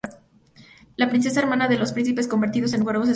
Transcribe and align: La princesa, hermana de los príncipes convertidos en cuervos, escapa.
La 0.95 1.09
princesa, 1.11 1.39
hermana 1.41 1.67
de 1.67 1.77
los 1.77 1.91
príncipes 1.93 2.27
convertidos 2.27 2.73
en 2.73 2.83
cuervos, 2.83 3.07
escapa. 3.07 3.09